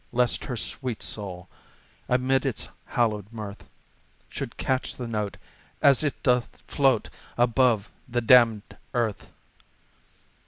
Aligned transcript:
lest 0.11 0.45
her 0.45 0.57
soul, 0.57 1.47
amid 2.09 2.43
its 2.43 2.69
hallowed 2.87 3.31
mirth, 3.31 3.69
Should 4.29 4.57
catch 4.57 4.95
the 4.97 5.07
note 5.07 5.37
as 5.79 6.01
it 6.01 6.23
doth 6.23 6.63
float 6.65 7.09
up 7.37 7.53
from 7.55 7.83
the 8.09 8.19
damned 8.21 8.77
Earth! 8.95 9.31